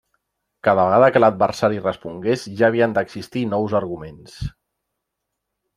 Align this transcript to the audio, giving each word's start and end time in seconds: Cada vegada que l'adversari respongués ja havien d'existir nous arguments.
Cada 0.67 0.85
vegada 0.87 1.09
que 1.17 1.21
l'adversari 1.21 1.83
respongués 1.83 2.47
ja 2.61 2.71
havien 2.71 2.97
d'existir 2.97 3.47
nous 3.53 3.79
arguments. 3.83 4.41